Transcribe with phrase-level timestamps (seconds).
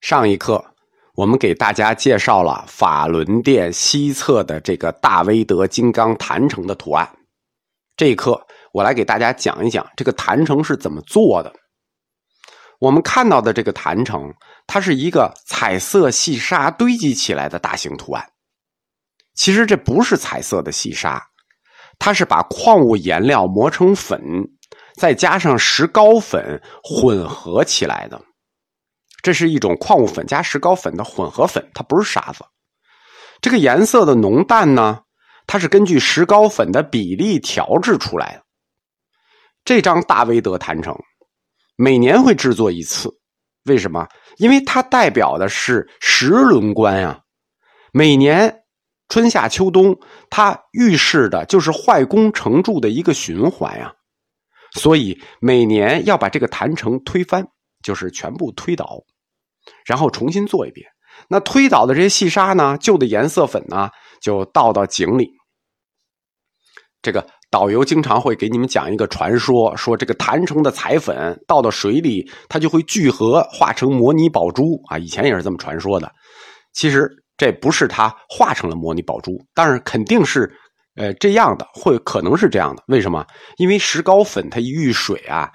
[0.00, 0.64] 上一课，
[1.14, 7.08] 我们给大家介绍了法轮殿西侧的这个大威德金刚坛城的图案。
[7.96, 8.40] 这一课，
[8.72, 11.52] 我来给大家讲一讲这个坛城是怎么做的。
[12.78, 14.32] 我们看到的这个坛城，
[14.66, 18.26] 它是一个彩色细沙堆积起来的大型图案。
[19.34, 21.22] 其实这不是彩色的细沙，
[21.98, 24.18] 它是把矿物颜料磨成粉，
[24.96, 28.18] 再加上石膏粉混合起来的。
[29.22, 32.44] 这是一种矿物粉加石膏粉的混合粉，它不是沙子。
[33.40, 35.00] 这个颜色的浓淡呢，
[35.46, 38.42] 它是根据石膏粉的比例调制出来的。
[39.64, 40.94] 这张大威德坛城
[41.76, 43.10] 每年会制作一次，
[43.64, 44.06] 为什么？
[44.38, 47.20] 因为它代表的是十轮观啊。
[47.92, 48.62] 每年
[49.08, 49.98] 春夏秋冬，
[50.30, 53.92] 它预示的就是坏功成住的一个循环呀。
[54.74, 57.46] 所以每年要把这个坛城推翻。
[57.82, 59.02] 就是全部推倒，
[59.84, 60.86] 然后重新做一遍。
[61.28, 63.90] 那推倒的这些细沙呢，旧的颜色粉呢，
[64.22, 65.30] 就倒到井里。
[67.02, 74.98] 这个导游经常会给你们讲一个传说，说这个坛城的彩粉倒到水里，它就会聚合化成摩尼宝珠啊。
[74.98, 76.10] 以前也是这么传说的。
[76.72, 80.50] 其实这不是它化成了摩尼宝珠，但是肯定是
[80.96, 82.84] 呃这样的，会可能是这样的。
[82.86, 83.26] 为什么？
[83.56, 85.50] 因为石膏粉它一遇水啊。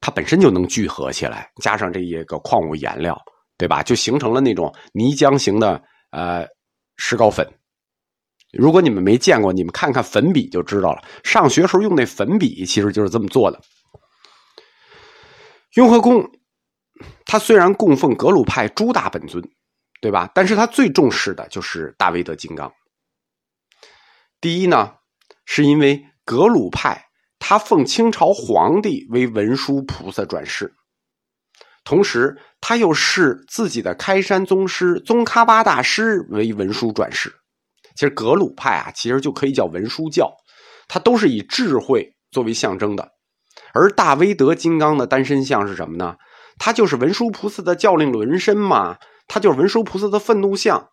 [0.00, 3.20] 它本身就能聚合起来，加上这一个矿物颜料，
[3.56, 3.82] 对吧？
[3.82, 5.82] 就形成了那种泥浆型的
[6.12, 6.46] 呃
[6.96, 7.44] 石膏粉。
[8.52, 11.02] 如果你们没见过，你们看看粉笔就知道了。
[11.24, 13.60] 上学时候用那粉笔其实就是这么做的。
[15.74, 16.24] 雍和宫，
[17.26, 19.42] 它虽然供奉格鲁派诸大本尊，
[20.00, 20.30] 对吧？
[20.32, 22.72] 但是它最重视的就是大威德金刚。
[24.40, 24.94] 第一呢，
[25.44, 27.07] 是因为格鲁派。
[27.48, 30.70] 他奉清朝皇帝为文殊菩萨转世，
[31.82, 37.32] 同时他又视自己的开山宗师宗喀巴大师为文殊转世。
[37.94, 40.30] 其实格鲁派啊，其实就可以叫文殊教，
[40.88, 43.12] 它都是以智慧作为象征的。
[43.72, 46.16] 而大威德金刚的单身像是什么呢？
[46.58, 50.90] 它就是文殊菩萨的教令轮身嘛，它就是文殊菩萨的愤怒像。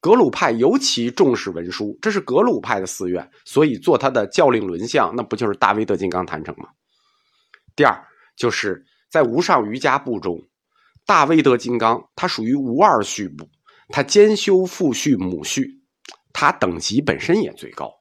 [0.00, 6.68] 格鲁派尤其重视文书，这是格鲁派的寺院，所以做他的教令轮像，那不就是大威德金刚坛城吗？
[7.76, 8.02] 第二，
[8.34, 10.40] 就是在无上瑜伽部中，
[11.04, 13.46] 大威德金刚它属于无二序部，
[13.90, 15.68] 它兼修父序母序，
[16.32, 17.92] 它等级本身也最高，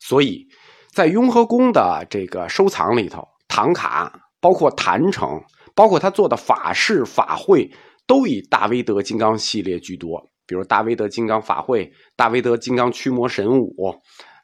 [0.00, 0.46] 所以
[0.92, 5.42] 在雍和宫的这个收藏里头，唐卡包括坛城，
[5.74, 7.70] 包括他做的法事法会，
[8.06, 10.30] 都以大威德金刚系列居多。
[10.46, 13.74] 比如大威德金刚法会、大威德金刚驱魔神武，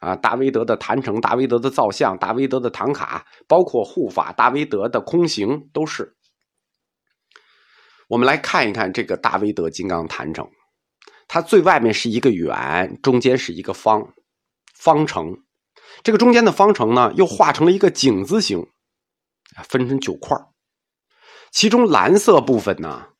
[0.00, 6.16] 啊，大威德的坛城、大威德的造像、大威德的唐卡，包括护法大威德的空行，都是。
[8.08, 10.50] 我们来看一看这个大威德金刚坛城，
[11.28, 14.12] 它最外面是一个圆，中间是一个方
[14.74, 15.36] 方城，
[16.02, 18.66] 这个中间的方城呢，又画成了一个井字形，
[19.62, 20.36] 分成九块
[21.52, 23.10] 其中蓝色部分呢，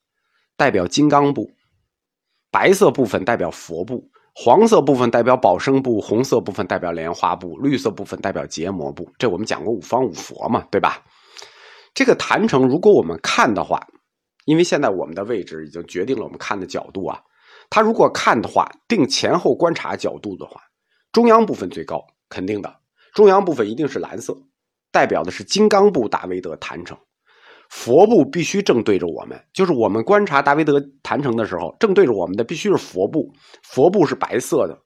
[0.57, 1.53] 代表金刚部。
[2.53, 9.11] 白色部分代表佛部，黄色部分代表宝生部，红色部分代表莲花部，绿色部分代表结魔部。
[9.17, 11.03] 这我们讲过五方五佛嘛，对吧？
[11.95, 13.81] 这个坛城，如果我们看的话，
[14.45, 17.19] 因为现在我们的位置已经决定了我们看的角度啊。
[17.71, 20.61] 它如果看的话，定前后观察角度的话，
[21.11, 22.71] 中央部分最高，肯定的，
[23.15, 24.37] 中央部分一定是蓝色，
[24.91, 26.95] 代表的是金刚部大威德坛城。
[27.73, 33.33] 佛部必须正对着我们，就是我们观察大威德坛城的时候，正对着我们的必须是佛部。
[33.63, 34.79] 佛部是白色的，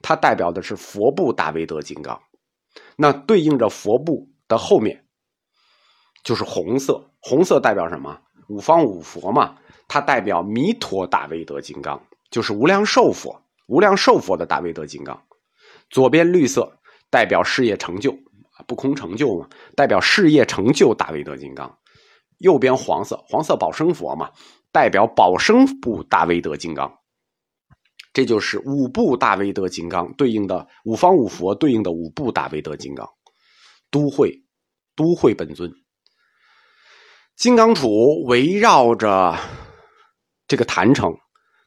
[0.00, 2.18] 它代表的是佛部大威德金刚。
[2.96, 5.04] 那对应着佛部的后面
[6.22, 8.16] 就是红色，红色代表什么？
[8.48, 9.56] 五方五佛嘛，
[9.88, 12.00] 它代表弥陀大威德金刚，
[12.30, 15.20] 就是无量寿佛，无量寿佛的大威德金刚。
[15.90, 16.72] 左边绿色
[17.10, 18.16] 代表事业成就，
[18.66, 21.77] 不空成就嘛，代表事业成就大威德金刚。
[22.38, 24.30] 右边黄色，黄色保生佛嘛，
[24.72, 26.92] 代表保生部大威德金刚。
[28.12, 33.08] 这就是五部大威德金刚对应的五方五佛对应的五部大威德金刚。
[33.90, 34.42] 都会，
[34.94, 35.72] 都会本尊。
[37.36, 39.34] 金刚杵围绕着
[40.46, 41.10] 这个坛城，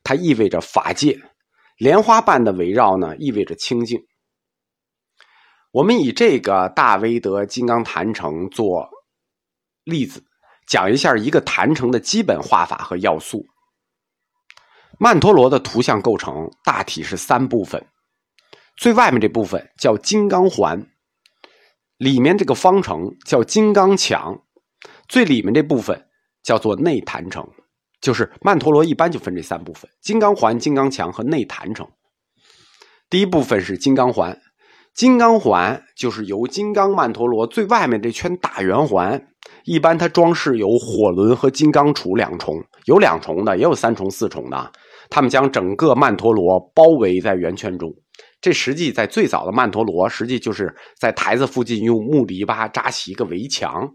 [0.03, 1.17] 它意味着法界；
[1.77, 3.99] 莲花瓣的围绕呢，意味着清净。
[5.71, 8.89] 我们以这个大威德金刚坛城做
[9.83, 10.23] 例子。
[10.67, 13.45] 讲一下一个坛城的基本画法和要素。
[14.99, 17.83] 曼陀罗的图像构成大体是三部分，
[18.77, 20.85] 最外面这部分叫金刚环，
[21.97, 24.39] 里面这个方程叫金刚墙，
[25.07, 26.07] 最里面这部分
[26.43, 27.47] 叫做内坛城。
[27.99, 31.87] 就是曼陀罗一般就分这三部分：金刚环、金刚墙和内坛城。
[33.09, 34.39] 第一部分是金刚环，
[34.93, 39.30] 金刚环就是由金刚曼陀罗最外面这圈大圆环，
[39.65, 42.55] 一般它装饰有火轮和金刚杵两重，
[42.85, 44.71] 有两重的，也有三重、四重的。
[45.09, 47.93] 他们将整个曼陀罗包围在圆圈中。
[48.39, 53.87] 这实际在最早的曼陀罗，实际就是在台子附近用木篱笆扎起一个围墙，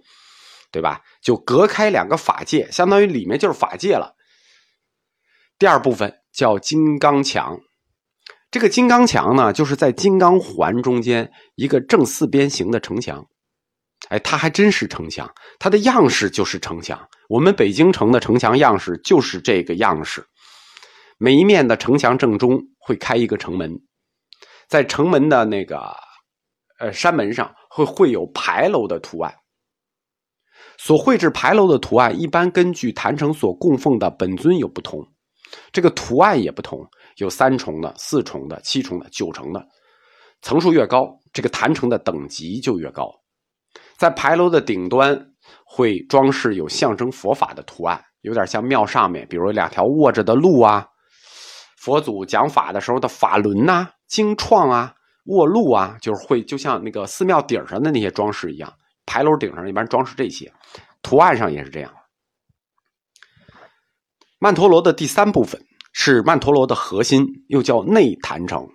[0.71, 1.01] 对吧？
[1.21, 4.15] 就隔开两个法界，相当于里面就是法界了。
[5.59, 7.59] 第二部分叫金刚墙。
[8.51, 13.27] 这个金刚墙呢，就是在金刚环中间一个正四边形的城墙。
[14.09, 16.99] 哎，它还真是城墙，它的样式就是城墙。
[17.29, 20.25] 我们北京城的城墙样式就是这个样式。
[21.19, 23.73] 每一面的城墙正中会开一个城门，
[24.69, 25.81] 在城门的那个
[26.79, 29.35] 呃山门上会绘有牌楼的图案。
[30.79, 35.03] 所绘制牌楼的图案一般根据坛城所供奉的本尊有不同，
[35.73, 36.87] 这个图案也不同。
[37.17, 39.67] 有三重的、四重的、七重的、九重的，
[40.43, 43.11] 层数越高，这个坛城的等级就越高。
[43.99, 45.19] 在牌楼的顶端
[45.65, 50.87] 会装饰有象征佛法的图案，有点像庙上面，比如两条卧着的鹿啊，
[51.79, 54.95] 佛祖讲法的时候的法轮呐、经创啊、
[55.27, 58.73] 卧鹿啊，就是会就像那个寺庙顶上的那些装饰一样。
[59.07, 60.53] 牌楼顶上一般装饰这些，
[61.03, 61.93] 图案上也是这样。
[64.39, 65.61] 曼陀罗的第三部分。
[65.99, 68.69] 是曼陀罗的核心，又叫内坛城。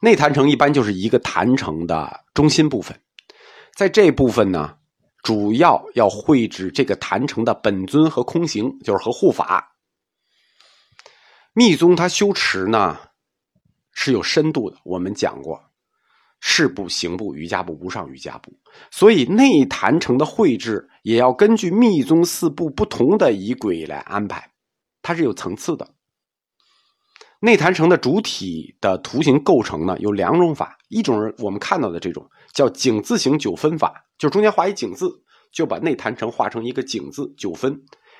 [0.00, 2.98] 内坛城一般就是一个坛城的中心部分，
[3.74, 4.76] 在这部分呢，
[5.22, 9.74] 主要要绘制这个坛城的本尊和空行，就是和护法。
[11.54, 12.98] 密宗它修持呢
[13.92, 15.62] 是有深度的，我们讲过，
[16.40, 18.52] 事部、行部、瑜伽部、无上瑜伽部，
[18.90, 24.50] 所以内坛城的绘制也要根据密宗四部不同的仪轨来安排。
[25.02, 25.88] 它是有层次的。
[27.44, 32.24] 内坛城的主体的图形构成呢，有两种法，一种是我们看到的这种
[32.54, 35.10] 叫井字形九分法，就中间画一井字，
[35.52, 37.72] 就把内坛城画成一个井字九分；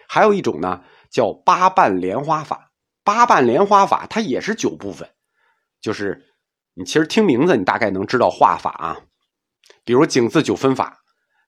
[0.08, 2.72] 还有一种呢叫八瓣莲花法，
[3.04, 5.08] 八瓣莲花法它也是九部分，
[5.80, 6.20] 就是
[6.74, 8.98] 你其实听名字你大概能知道画法啊，
[9.84, 10.98] 比如井字九分法，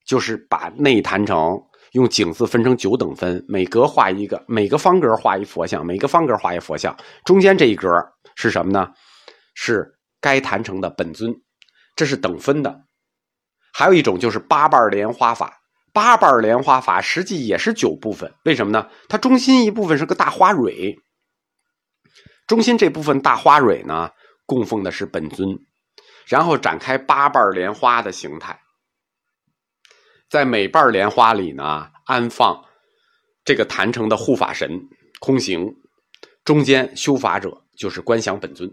[0.06, 1.60] 就是把内坛城。
[1.94, 7.88] 用井字分成九等分，每格画一个，每个方格画一佛像，每个方格画一佛像，中间这一格
[8.34, 8.92] 是什么呢？
[9.54, 9.86] 是
[10.20, 11.32] 该坛城的本尊，
[11.94, 12.80] 这是等分的。
[13.72, 15.56] 还有一种就是八瓣莲花法，
[15.92, 18.88] 八瓣莲花法实际也是九部分，为什么呢？
[19.08, 20.98] 它中心一部分是个大花蕊，
[22.48, 24.10] 中心这部分大花蕊呢，
[24.46, 25.48] 供奉的是本尊，
[26.26, 28.58] 然后展开八瓣莲花的形态。
[30.34, 32.60] 在每瓣莲花里呢，安放
[33.44, 34.68] 这个坛城的护法神
[35.20, 35.64] 空行，
[36.42, 38.68] 中间修法者就是观想本尊。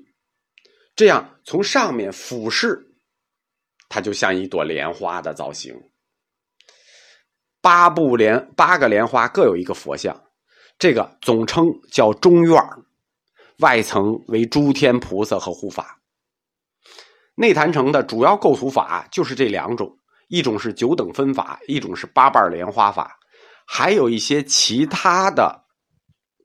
[0.95, 2.83] 这样从上面俯视，
[3.87, 5.79] 它就像一朵莲花的造型。
[7.61, 10.19] 八部莲八个莲花各有一个佛像，
[10.79, 12.59] 这个总称叫中院
[13.59, 16.01] 外层为诸天菩萨和护法。
[17.35, 19.99] 内坛城的主要构图法就是这两种。
[20.31, 23.19] 一种是九等分法，一种是八瓣莲花法，
[23.67, 25.61] 还有一些其他的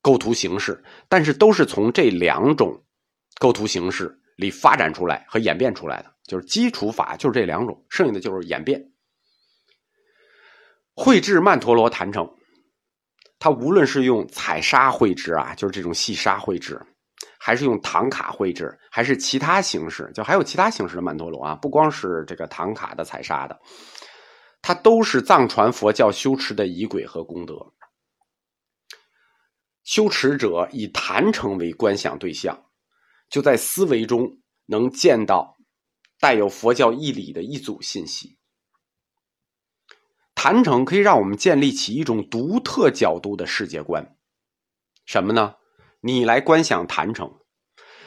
[0.03, 2.85] 构图形式，但是都是从这两种
[3.39, 8.85] 构图形式里发展出来和演变出来的，就是基础法就是这两种，剩下的就是演变。
[10.97, 12.29] 绘制曼陀罗坛城，
[13.39, 16.85] 它无论是用彩砂绘制啊，就是这种细砂绘制。
[17.47, 20.11] 还是用唐卡绘制，还是其他形式？
[20.13, 23.57] 就还有其他形式的曼陀罗啊，不光是这个唐卡的彩砂的，
[24.61, 27.55] 它都是藏传佛教修持的仪轨和功德。
[29.85, 32.65] 修持者以坛城为观想对象，
[33.31, 34.29] 就在思维中
[34.65, 35.57] 能见到
[36.19, 38.37] 带有佛教义理的一组信息。
[40.35, 44.17] 坛城可以让我们建立起一种独特角度的世界观，
[45.05, 45.55] 什么呢？
[46.07, 47.29] 你来观想坛城，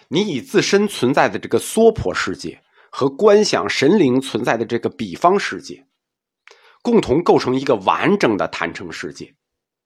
[0.07, 2.57] 你以自身存在的这个娑婆世界
[2.89, 5.85] 和观想神灵存在的这个彼方世界，
[6.81, 9.35] 共同构成一个完整的坛城世界，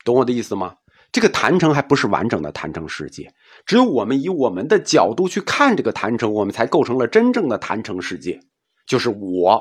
[0.05, 0.75] 懂我的意思吗？
[1.11, 3.33] 这个坛城还不是完整的坛城世界，
[3.65, 8.39] 只有我们以我们的角度去看这个坛城，我们才构成了真正的坛城世界，
[8.85, 9.59] 就是我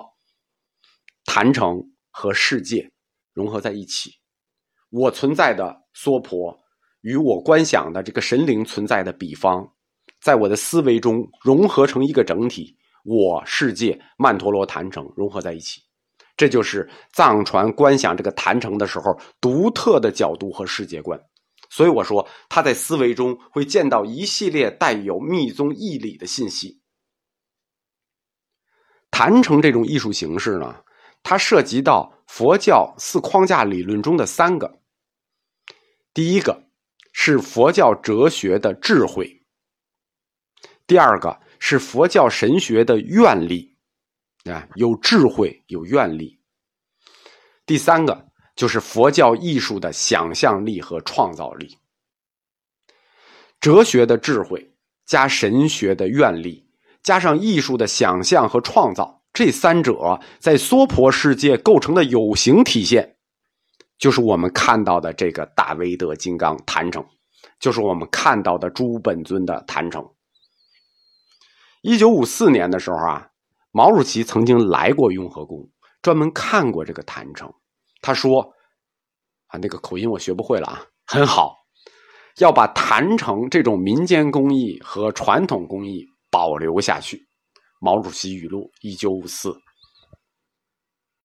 [1.24, 2.92] 坛城和世界
[3.32, 4.10] 融合在一起，
[4.90, 6.61] 我存在的娑婆。
[7.02, 9.72] 与我观想的这个神灵存在的比方，
[10.20, 15.82] 在我的思维中融合成一个整体，我世界曼陀罗坛城融合在一起，
[16.36, 21.20] 这就是藏传观想这个坛城的时候独特的角度和世界观。
[21.70, 26.80] 所以我说他在思维中会见到一系列带有密宗义理的信息。
[29.10, 30.76] 坛城这种艺术形式呢，
[31.22, 34.80] 它涉及到佛教四框架理论中的三个。
[36.14, 36.64] 第一个
[37.12, 39.30] 是佛教哲学的智慧，
[40.86, 43.76] 第二个是佛教神学的愿力，
[44.44, 46.38] 啊，有智慧有愿力。
[47.64, 48.26] 第三个
[48.56, 51.78] 就是佛教艺术的想象力和创造力。
[53.60, 54.74] 哲学的智慧
[55.06, 56.66] 加神学的愿力，
[57.02, 63.16] 加上艺术的想象和创造，这三者在娑婆世界构成的有形体现。
[64.02, 67.06] 就是我们看到的这个大威德金刚坛城，
[67.60, 70.04] 就是我们看到的诸本尊的坛城。
[71.82, 73.28] 一九五四年的时候啊，
[73.70, 75.70] 毛主席曾经来过雍和宫，
[76.02, 77.48] 专门看过这个坛城。
[78.00, 78.42] 他说
[79.46, 81.54] ：“啊，那个口音我学不会了啊，很好，
[82.38, 87.24] 要把坛城这种民间工艺和传统工艺保留下去。”
[87.78, 89.56] 毛主席语录：一九五四。